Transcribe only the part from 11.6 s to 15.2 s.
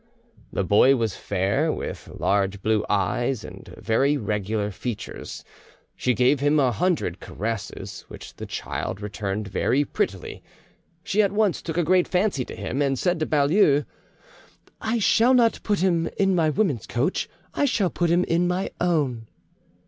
took a great fancy to him, and said to Baulieu, "I